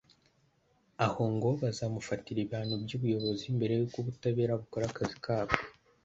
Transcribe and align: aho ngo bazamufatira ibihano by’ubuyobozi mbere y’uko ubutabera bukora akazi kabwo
aho 1.05 1.21
ngo 1.33 1.49
bazamufatira 1.61 2.39
ibihano 2.41 2.75
by’ubuyobozi 2.83 3.45
mbere 3.57 3.73
y’uko 3.75 3.95
ubutabera 3.99 4.59
bukora 4.61 4.85
akazi 4.91 5.15
kabwo 5.25 5.57